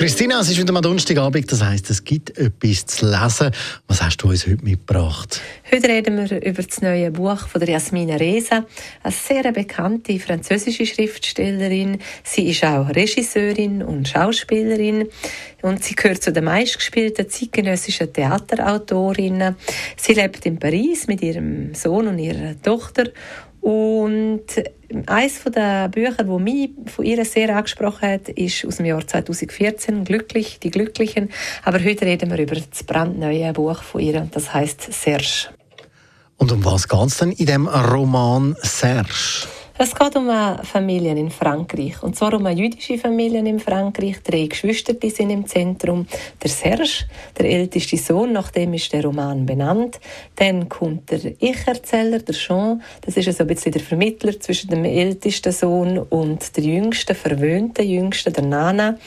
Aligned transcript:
Christina, 0.00 0.40
es 0.40 0.48
ist 0.48 0.56
wieder 0.56 0.72
mal 0.72 0.80
Donnerstagabend, 0.80 1.52
das 1.52 1.62
heisst, 1.62 1.90
es 1.90 2.02
gibt 2.02 2.34
etwas 2.38 2.86
zu 2.86 3.04
lesen. 3.04 3.50
Was 3.86 4.02
hast 4.02 4.16
du 4.16 4.30
uns 4.30 4.46
heute 4.46 4.64
mitgebracht? 4.64 5.42
Heute 5.70 5.88
reden 5.88 6.16
wir 6.16 6.42
über 6.42 6.62
das 6.62 6.80
neue 6.80 7.10
Buch 7.10 7.46
von 7.46 7.60
der 7.60 7.68
Jasmina 7.68 8.14
Reza, 8.14 8.64
eine 9.02 9.12
sehr 9.12 9.52
bekannte 9.52 10.18
französische 10.18 10.86
Schriftstellerin. 10.86 11.98
Sie 12.24 12.48
ist 12.48 12.64
auch 12.64 12.88
Regisseurin 12.88 13.82
und 13.82 14.08
Schauspielerin 14.08 15.06
und 15.60 15.84
sie 15.84 15.94
gehört 15.94 16.22
zu 16.22 16.32
den 16.32 16.44
meistgespielten 16.44 17.28
zeitgenössischen 17.28 18.10
Theaterautorinnen. 18.10 19.56
Sie 19.98 20.14
lebt 20.14 20.46
in 20.46 20.58
Paris 20.58 21.08
mit 21.08 21.20
ihrem 21.20 21.74
Sohn 21.74 22.08
und 22.08 22.18
ihrer 22.18 22.58
Tochter 22.62 23.04
und 23.60 24.44
eines 25.06 25.42
der 25.44 25.88
Bücher, 25.88 26.26
wo 26.26 26.38
mich 26.38 26.70
von 26.86 27.04
ihr 27.04 27.24
sehr 27.24 27.54
angesprochen 27.54 28.08
hat, 28.08 28.28
ist 28.30 28.64
aus 28.64 28.76
dem 28.76 28.86
Jahr 28.86 29.06
2014, 29.06 30.04
Glücklich, 30.04 30.58
die 30.60 30.70
Glücklichen. 30.70 31.30
Aber 31.62 31.82
heute 31.82 32.06
reden 32.06 32.30
wir 32.30 32.38
über 32.38 32.56
das 32.56 32.82
brandneue 32.84 33.52
Buch 33.52 33.82
von 33.82 34.00
ihr, 34.00 34.26
das 34.30 34.52
heißt 34.52 34.92
Serge. 34.92 35.48
Und 36.38 36.52
um 36.52 36.64
was 36.64 36.88
geht 36.88 37.06
es 37.06 37.18
denn 37.18 37.32
in 37.32 37.46
dem 37.46 37.68
Roman 37.68 38.56
Serge? 38.62 39.46
Es 39.82 39.94
geht 39.94 40.14
um 40.14 40.28
eine 40.28 40.62
Familie 40.62 41.12
in 41.12 41.30
Frankreich. 41.30 42.02
Und 42.02 42.14
zwar 42.14 42.34
um 42.34 42.44
eine 42.44 42.60
jüdische 42.60 42.98
Familie 42.98 43.38
in 43.38 43.58
Frankreich. 43.58 44.22
Drei 44.22 44.44
Geschwister 44.44 44.92
sind 45.08 45.30
im 45.30 45.46
Zentrum. 45.46 46.06
Der 46.42 46.50
Serge, 46.50 47.06
der 47.38 47.46
älteste 47.46 47.96
Sohn, 47.96 48.32
nach 48.32 48.50
dem 48.50 48.74
ist 48.74 48.92
der 48.92 49.06
Roman 49.06 49.46
benannt. 49.46 49.98
Dann 50.36 50.68
kommt 50.68 51.10
der 51.10 51.32
Ich-Erzähler, 51.38 52.18
der 52.18 52.34
Jean. 52.34 52.82
Das 53.00 53.16
ist 53.16 53.34
so 53.34 53.42
ein 53.42 53.46
bisschen 53.46 53.72
der 53.72 53.80
Vermittler 53.80 54.38
zwischen 54.38 54.68
dem 54.68 54.84
ältesten 54.84 55.50
Sohn 55.50 55.96
und 55.96 56.54
der 56.58 56.62
jüngsten, 56.62 57.16
verwöhnten 57.16 57.88
jüngsten, 57.88 58.34
der 58.34 58.44
Nana. 58.44 58.98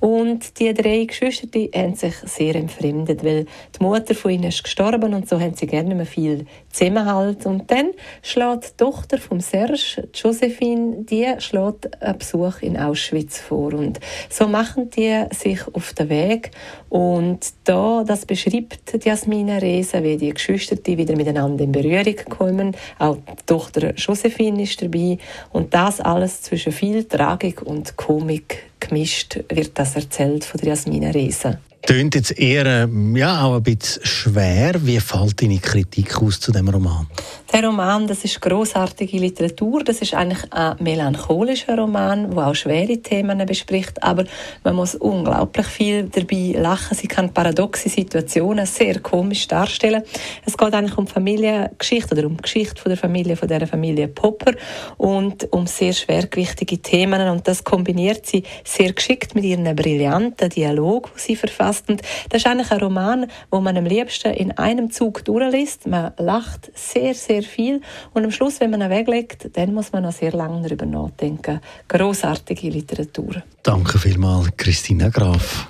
Und 0.00 0.58
die 0.58 0.74
drei 0.74 1.04
Geschwister 1.04 1.46
die 1.46 1.70
haben 1.72 1.94
sich 1.94 2.16
sehr 2.24 2.56
entfremdet, 2.56 3.22
weil 3.24 3.46
die 3.78 3.80
Mutter 3.84 4.16
von 4.16 4.32
ihnen 4.32 4.48
ist 4.48 4.64
gestorben 4.64 5.14
und 5.14 5.28
so 5.28 5.38
haben 5.38 5.54
sie 5.54 5.68
gerne 5.68 5.94
mehr 5.94 6.04
viel 6.04 6.46
Zusammenhalt. 6.72 7.46
Und 7.46 7.70
dann 7.70 7.92
schlägt 8.22 8.72
die 8.72 8.76
Tochter 8.84 9.18
vom 9.18 9.38
Serge, 9.38 10.08
Josephine, 10.16 11.04
die 11.04 11.26
schlägt 11.38 12.02
einen 12.02 12.18
Besuch 12.18 12.62
in 12.62 12.76
Auschwitz 12.76 13.38
vor. 13.38 13.74
Und 13.74 14.00
so 14.30 14.48
machen 14.48 14.90
die 14.90 15.24
sich 15.32 15.60
auf 15.72 15.92
den 15.94 16.08
Weg. 16.08 16.50
Und 16.88 17.40
da, 17.64 18.04
das 18.04 18.26
beschreibt 18.26 19.04
Jasmina 19.04 19.58
Reza, 19.58 20.02
wie 20.02 20.16
die 20.16 20.32
Geschwister 20.32 20.76
die 20.76 20.96
wieder 20.96 21.16
miteinander 21.16 21.64
in 21.64 21.72
Berührung 21.72 22.16
kommen. 22.28 22.76
Auch 22.98 23.16
die 23.16 23.46
Tochter 23.46 23.94
Josephine 23.94 24.62
ist 24.62 24.80
dabei. 24.80 25.18
Und 25.52 25.74
das 25.74 26.00
alles 26.00 26.42
zwischen 26.42 26.72
viel 26.72 27.04
Tragik 27.04 27.62
und 27.62 27.96
Komik 27.96 28.70
gemischt 28.80 29.40
wird 29.48 29.78
das 29.78 29.96
erzählt 29.96 30.44
von 30.44 30.60
Jasmina 30.60 31.10
Reza. 31.10 31.58
Tönt 31.86 32.16
jetzt 32.16 32.36
eher 32.36 32.66
ähm, 32.66 33.14
ja, 33.14 33.44
auch 33.44 33.54
ein 33.54 33.62
bisschen 33.62 34.04
schwer. 34.04 34.74
Wie 34.84 34.98
fällt 34.98 35.40
deine 35.40 35.58
Kritik 35.58 36.20
aus 36.20 36.40
zu 36.40 36.50
dem 36.50 36.68
Roman? 36.68 37.06
Der 37.52 37.62
Roman, 37.62 38.08
das 38.08 38.24
ist 38.24 38.40
großartige 38.40 39.18
Literatur. 39.18 39.84
Das 39.84 39.98
ist 39.98 40.12
eigentlich 40.12 40.52
ein 40.52 40.74
melancholischer 40.80 41.78
Roman, 41.78 42.28
der 42.32 42.48
auch 42.48 42.56
schwere 42.56 42.98
Themen 42.98 43.46
bespricht. 43.46 44.02
Aber 44.02 44.24
man 44.64 44.74
muss 44.74 44.96
unglaublich 44.96 45.66
viel 45.66 46.08
dabei 46.08 46.58
lachen. 46.58 46.96
Sie 46.96 47.06
kann 47.06 47.32
paradoxe 47.32 47.88
Situationen 47.88 48.66
sehr 48.66 48.98
komisch 48.98 49.46
darstellen. 49.46 50.02
Es 50.44 50.58
geht 50.58 50.74
eigentlich 50.74 50.98
um 50.98 51.06
Familiengeschichte 51.06 52.16
oder 52.16 52.26
um 52.26 52.36
die 52.36 52.42
Geschichte 52.42 52.82
von 52.82 52.90
der 52.90 52.98
Familie 52.98 53.36
von 53.36 53.46
der 53.46 53.64
Familie 53.68 54.08
Popper 54.08 54.54
und 54.96 55.52
um 55.52 55.68
sehr 55.68 55.92
schwergewichtige 55.92 56.78
Themen. 56.78 57.28
Und 57.28 57.46
das 57.46 57.62
kombiniert 57.62 58.26
sie 58.26 58.42
sehr 58.64 58.92
geschickt 58.92 59.36
mit 59.36 59.44
ihren 59.44 59.76
brillanten 59.76 60.50
Dialog, 60.50 61.12
die 61.14 61.20
sie 61.20 61.36
verfasst 61.36 61.75
verfasst. 61.76 61.88
Und 61.88 62.02
das 62.28 62.42
ist 62.42 62.46
eigentlich 62.46 62.70
ein 62.70 62.80
Roman, 62.80 63.26
wo 63.50 63.60
man 63.60 63.76
am 63.76 63.84
liebsten 63.84 64.32
in 64.32 64.52
einem 64.52 64.90
Zug 64.90 65.24
durchliest. 65.24 65.86
Man 65.86 66.12
lacht 66.18 66.70
sehr, 66.74 67.14
sehr 67.14 67.42
viel. 67.42 67.80
Und 68.12 68.24
am 68.24 68.30
Schluss, 68.30 68.60
wenn 68.60 68.70
man 68.70 68.82
ihn 68.82 68.90
weglegt, 68.90 69.56
dann 69.56 69.74
muss 69.74 69.92
man 69.92 70.02
noch 70.02 70.12
sehr 70.12 70.32
lange 70.32 70.62
darüber 70.62 70.86
nachdenken. 70.86 71.60
Großartige 71.88 72.70
Literatur. 72.70 73.42
Danke 73.62 73.98
vielmals, 73.98 74.48
Christina 74.56 75.08
Graf. 75.08 75.66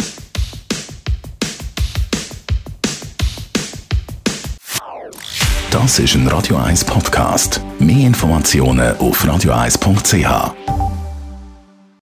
Das 5.70 5.98
ist 5.98 6.14
ein 6.14 6.26
Radio 6.28 6.56
1 6.56 6.84
Podcast. 6.84 7.60
Mehr 7.78 8.06
Informationen 8.06 8.96
auf 8.96 9.22
radio1.ch. 9.22 10.85